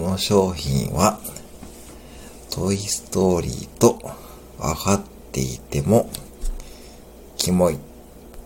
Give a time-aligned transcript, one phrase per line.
[0.00, 1.20] の商品は、
[2.50, 3.98] トイストーリーと
[4.58, 6.10] 分かっていても、
[7.36, 7.89] キモい。